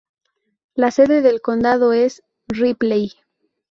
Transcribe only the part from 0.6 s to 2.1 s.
La sede del condado